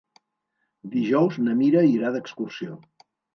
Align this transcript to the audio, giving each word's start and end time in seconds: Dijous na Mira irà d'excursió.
Dijous 0.93 1.37
na 1.49 1.53
Mira 1.59 1.85
irà 1.91 2.13
d'excursió. 2.17 2.81